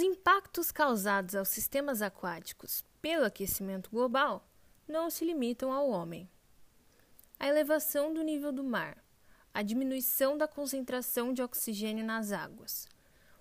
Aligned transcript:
impactos 0.00 0.72
causados 0.72 1.34
aos 1.34 1.48
sistemas 1.48 2.02
aquáticos 2.02 2.84
pelo 3.00 3.24
aquecimento 3.24 3.90
global 3.90 4.46
não 4.88 5.10
se 5.10 5.24
limitam 5.24 5.72
ao 5.72 5.88
homem. 5.88 6.28
A 7.38 7.46
elevação 7.46 8.12
do 8.12 8.22
nível 8.22 8.52
do 8.52 8.64
mar, 8.64 8.96
a 9.52 9.62
diminuição 9.62 10.36
da 10.36 10.48
concentração 10.48 11.32
de 11.32 11.42
oxigênio 11.42 12.04
nas 12.04 12.32
águas, 12.32 12.88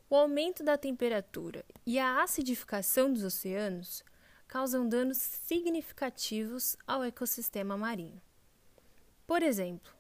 o 0.10 0.16
aumento 0.16 0.64
da 0.64 0.78
temperatura 0.78 1.66
e 1.86 1.98
a 1.98 2.22
acidificação 2.22 3.12
dos 3.12 3.24
oceanos 3.24 4.04
causam 4.48 4.88
danos 4.88 5.18
significativos 5.18 6.78
ao 6.86 7.04
ecossistema 7.04 7.76
marinho. 7.76 8.22
Por 9.26 9.42
exemplo, 9.42 9.92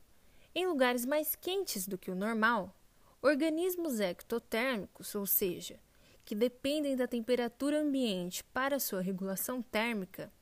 em 0.53 0.67
lugares 0.67 1.05
mais 1.05 1.35
quentes 1.35 1.87
do 1.87 1.97
que 1.97 2.11
o 2.11 2.15
normal, 2.15 2.73
organismos 3.21 3.99
ectotérmicos, 3.99 5.15
ou 5.15 5.25
seja, 5.25 5.79
que 6.25 6.33
dependem 6.33 6.95
da 6.95 7.07
temperatura 7.07 7.79
ambiente 7.79 8.43
para 8.45 8.79
sua 8.79 8.99
regulação 8.99 9.61
térmica, 9.61 10.33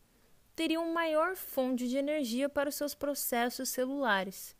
teriam 0.55 0.93
maior 0.93 1.35
fonte 1.35 1.89
de 1.89 1.97
energia 1.97 2.47
para 2.47 2.69
os 2.69 2.75
seus 2.75 2.95
processos 2.95 3.67
celulares, 3.67 4.55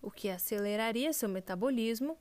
o 0.00 0.10
que 0.10 0.30
aceleraria 0.30 1.12
seu 1.12 1.28
metabolismo, 1.28 2.18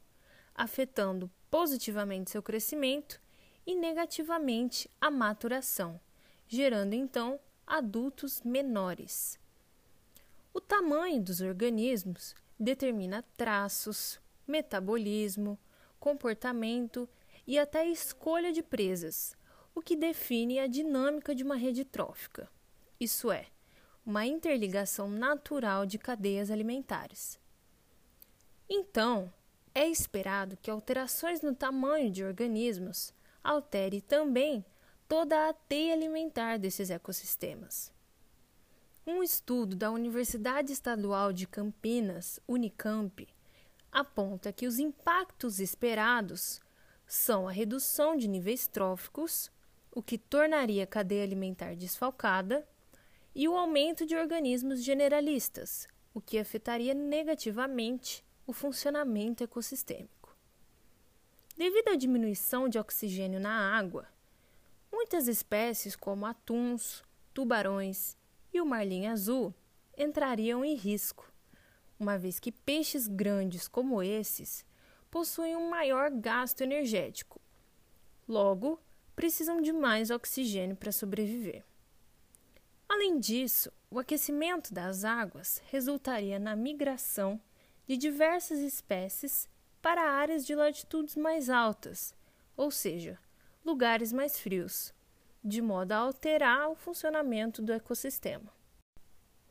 afetando 0.54 1.32
positivamente 1.50 2.30
seu 2.30 2.44
crescimento 2.44 3.22
e 3.66 3.74
negativamente 3.74 4.90
a 5.00 5.10
maturação, 5.10 6.00
gerando 6.46 6.94
então 6.94 7.40
adultos 7.66 8.42
menores. 8.42 9.40
O 10.54 10.60
tamanho 10.60 11.22
dos 11.24 11.40
organismos 11.40 12.36
determina 12.60 13.24
traços, 13.38 14.20
metabolismo, 14.46 15.58
comportamento 16.00 17.08
e 17.46 17.58
até 17.58 17.86
escolha 17.86 18.52
de 18.52 18.62
presas, 18.62 19.36
o 19.74 19.82
que 19.82 19.96
define 19.96 20.60
a 20.60 20.68
dinâmica 20.68 21.34
de 21.34 21.44
uma 21.44 21.56
rede 21.56 21.84
trófica, 21.84 22.50
isso 23.00 23.32
é, 23.32 23.48
uma 24.06 24.26
interligação 24.26 25.10
natural 25.10 25.86
de 25.86 25.98
cadeias 25.98 26.52
alimentares. 26.52 27.40
Então, 28.70 29.32
é 29.74 29.88
esperado 29.88 30.58
que 30.58 30.70
alterações 30.70 31.42
no 31.42 31.56
tamanho 31.56 32.12
de 32.12 32.24
organismos 32.24 33.14
altere 33.44 34.02
também 34.02 34.66
toda 35.08 35.50
a 35.50 35.54
teia 35.54 35.94
alimentar 35.94 36.58
desses 36.58 36.90
ecossistemas. 36.90 37.92
Um 39.06 39.24
estudo 39.24 39.76
da 39.76 39.92
Universidade 39.92 40.72
Estadual 40.72 41.34
de 41.34 41.48
Campinas, 41.48 42.40
Unicamp, 42.48 43.28
aponta 43.92 44.54
que 44.54 44.68
os 44.68 44.80
impactos 44.80 45.60
esperados 45.60 46.62
são 47.14 47.46
a 47.46 47.52
redução 47.52 48.16
de 48.16 48.26
níveis 48.26 48.68
tróficos, 48.68 49.52
o 49.94 50.02
que 50.02 50.18
tornaria 50.18 50.86
a 50.86 50.88
cadeia 50.88 51.24
alimentar 51.24 51.76
desfalcada, 51.76 52.66
e 53.36 53.50
o 53.50 53.58
aumento 53.58 54.06
de 54.06 54.16
organismos 54.16 54.82
generalistas, 54.82 55.90
o 56.14 56.22
que 56.22 56.40
afetaria 56.40 56.94
negativamente 56.94 58.24
o 58.48 58.54
funcionamento 58.54 59.44
ecossistêmico. 59.44 60.34
Devido 61.58 61.90
à 61.90 61.96
diminuição 61.96 62.70
de 62.70 62.80
oxigênio 62.80 63.42
na 63.42 63.78
água, 63.78 64.08
muitas 64.90 65.28
espécies 65.28 65.98
como 65.98 66.26
atuns, 66.26 67.04
tubarões 67.34 68.16
e 68.54 68.62
o 68.62 68.66
marlim 68.66 69.08
azul 69.08 69.54
entrariam 69.98 70.64
em 70.64 70.76
risco, 70.76 71.30
uma 72.00 72.18
vez 72.18 72.40
que 72.40 72.54
peixes 72.54 73.06
grandes 73.10 73.68
como 73.68 74.02
esses 74.02 74.66
possuem 75.12 75.58
um 75.58 75.70
maior 75.70 76.10
gasto 76.10 76.62
energético. 76.62 77.40
Logo, 78.28 78.80
precisam 79.16 79.62
de 79.62 79.74
mais 79.74 80.10
oxigênio 80.10 80.76
para 80.76 80.92
sobreviver. 80.92 81.64
Além 82.88 83.20
disso, 83.20 83.72
o 83.90 84.00
aquecimento 84.00 84.74
das 84.74 85.04
águas 85.04 85.62
resultaria 85.70 86.40
na 86.40 86.56
migração 86.56 87.40
de 87.86 87.98
diversas 87.98 88.60
espécies 88.60 89.50
para 89.82 90.10
áreas 90.10 90.46
de 90.46 90.56
latitudes 90.56 91.16
mais 91.16 91.50
altas, 91.50 92.16
ou 92.56 92.72
seja, 92.72 93.20
lugares 93.66 94.14
mais 94.14 94.40
frios, 94.40 94.94
de 95.44 95.62
modo 95.62 95.92
a 95.92 95.98
alterar 95.98 96.70
o 96.70 96.76
funcionamento 96.76 97.62
do 97.62 97.74
ecossistema. 97.74 98.52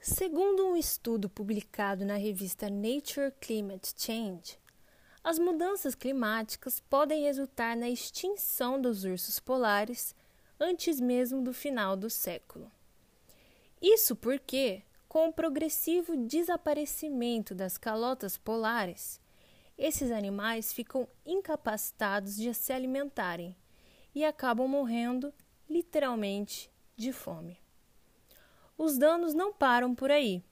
Segundo 0.00 0.66
um 0.66 0.76
estudo 0.76 1.28
publicado 1.28 2.04
na 2.04 2.14
revista 2.14 2.70
Nature 2.70 3.32
Climate 3.40 3.92
Change, 3.96 4.58
as 5.22 5.38
mudanças 5.38 5.94
climáticas 5.94 6.80
podem 6.80 7.24
resultar 7.24 7.76
na 7.76 7.88
extinção 7.88 8.80
dos 8.80 9.04
ursos 9.04 9.38
polares 9.38 10.14
antes 10.58 11.00
mesmo 11.00 11.42
do 11.42 11.52
final 11.52 11.96
do 11.96 12.08
século. 12.08 12.70
Isso 13.80 14.14
porque, 14.16 14.82
com 15.08 15.28
o 15.28 15.32
progressivo 15.32 16.16
desaparecimento 16.16 17.54
das 17.54 17.78
calotas 17.78 18.36
polares, 18.36 19.20
esses 19.76 20.10
animais 20.10 20.72
ficam 20.72 21.08
incapacitados 21.24 22.36
de 22.36 22.52
se 22.52 22.72
alimentarem 22.72 23.56
e 24.14 24.24
acabam 24.24 24.68
morrendo 24.68 25.32
literalmente 25.68 26.70
de 26.96 27.12
fome. 27.12 27.58
Os 28.76 28.98
danos 28.98 29.32
não 29.32 29.52
param 29.52 29.94
por 29.94 30.10
aí. 30.10 30.42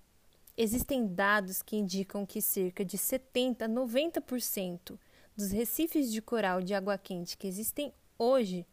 Existem 0.60 1.06
dados 1.06 1.62
que 1.62 1.76
indicam 1.76 2.26
que 2.26 2.42
cerca 2.42 2.84
de 2.84 2.98
70 2.98 3.64
a 3.64 3.68
90% 3.68 4.98
dos 5.34 5.52
recifes 5.52 6.12
de 6.12 6.20
coral 6.20 6.60
de 6.60 6.74
água 6.74 6.98
quente 6.98 7.38
que 7.38 7.46
existem 7.46 7.94
hoje 8.18 8.66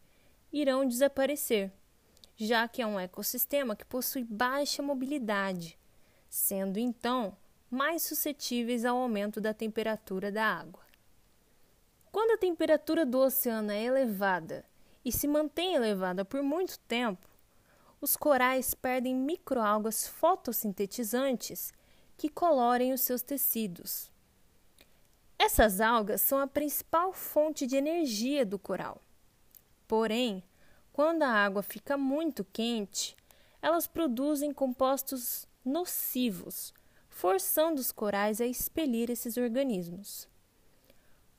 irão 0.52 0.84
desaparecer 0.84 1.72
já 2.36 2.68
que 2.68 2.82
é 2.82 2.86
um 2.86 3.00
ecossistema 3.00 3.74
que 3.74 3.84
possui 3.84 4.22
baixa 4.22 4.82
mobilidade, 4.82 5.78
sendo 6.28 6.78
então 6.78 7.36
mais 7.70 8.02
suscetíveis 8.02 8.84
ao 8.84 8.98
aumento 8.98 9.40
da 9.40 9.54
temperatura 9.54 10.30
da 10.30 10.44
água. 10.44 10.84
Quando 12.12 12.32
a 12.32 12.38
temperatura 12.38 13.06
do 13.06 13.18
oceano 13.18 13.72
é 13.72 13.82
elevada 13.82 14.64
e 15.04 15.10
se 15.10 15.26
mantém 15.26 15.74
elevada 15.74 16.24
por 16.24 16.42
muito 16.42 16.78
tempo, 16.80 17.26
os 18.00 18.16
corais 18.16 18.74
perdem 18.74 19.14
microalgas 19.14 20.06
fotossintetizantes 20.06 21.72
que 22.16 22.28
colorem 22.28 22.92
os 22.92 23.02
seus 23.02 23.22
tecidos. 23.22 24.10
Essas 25.38 25.80
algas 25.80 26.22
são 26.22 26.38
a 26.38 26.46
principal 26.46 27.12
fonte 27.12 27.66
de 27.66 27.76
energia 27.76 28.44
do 28.44 28.58
coral. 28.58 29.02
Porém, 29.86 30.42
quando 30.92 31.22
a 31.22 31.28
água 31.28 31.62
fica 31.62 31.96
muito 31.96 32.44
quente, 32.44 33.16
elas 33.60 33.86
produzem 33.86 34.52
compostos 34.52 35.46
nocivos, 35.64 36.72
forçando 37.08 37.80
os 37.80 37.92
corais 37.92 38.40
a 38.40 38.46
expelir 38.46 39.10
esses 39.10 39.36
organismos. 39.36 40.28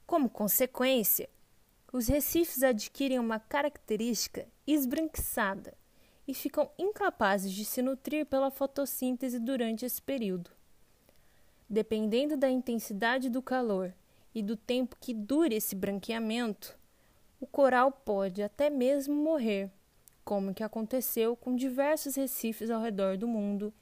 Como 0.05 0.29
consequência, 0.29 1.29
os 1.91 2.07
recifes 2.07 2.63
adquirem 2.63 3.19
uma 3.19 3.39
característica 3.39 4.47
esbranquiçada 4.65 5.77
e 6.27 6.33
ficam 6.33 6.69
incapazes 6.77 7.51
de 7.51 7.63
se 7.63 7.81
nutrir 7.81 8.25
pela 8.25 8.51
fotossíntese 8.51 9.39
durante 9.39 9.85
esse 9.85 10.01
período. 10.01 10.56
Dependendo 11.69 12.37
da 12.37 12.49
intensidade 12.49 13.29
do 13.29 13.41
calor 13.41 13.93
e 14.33 14.41
do 14.41 14.55
tempo 14.55 14.95
que 14.99 15.13
dure 15.13 15.55
esse 15.55 15.75
branqueamento, 15.75 16.77
o 17.39 17.45
coral 17.45 17.91
pode 17.91 18.41
até 18.41 18.69
mesmo 18.69 19.13
morrer, 19.13 19.69
como 20.23 20.53
que 20.53 20.63
aconteceu 20.63 21.35
com 21.35 21.55
diversos 21.55 22.15
recifes 22.15 22.69
ao 22.69 22.81
redor 22.81 23.17
do 23.17 23.27
mundo, 23.27 23.73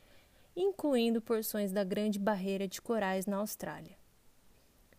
incluindo 0.55 1.21
porções 1.21 1.71
da 1.71 1.83
Grande 1.83 2.17
Barreira 2.17 2.67
de 2.67 2.81
Corais 2.81 3.25
na 3.25 3.37
Austrália. 3.37 3.97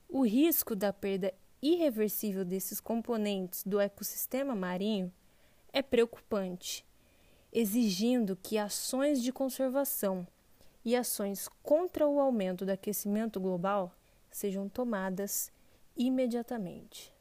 O 0.09 0.25
risco 0.25 0.77
da 0.77 0.93
perda 0.93 1.35
irreversível 1.61 2.45
desses 2.45 2.81
componentes 2.81 3.65
do 3.65 3.81
ecossistema 3.81 4.55
marinho 4.55 5.13
é 5.73 5.83
preocupante, 5.83 6.87
exigindo 7.53 8.37
que 8.37 8.59
ações 8.59 9.23
de 9.23 9.33
conservação 9.33 10.27
e 10.87 10.95
ações 10.95 11.49
contra 11.65 12.07
o 12.07 12.21
aumento 12.21 12.65
do 12.65 12.71
aquecimento 12.71 13.41
global 13.41 13.93
sejam 14.31 14.69
tomadas 14.69 15.51
imediatamente. 15.97 17.13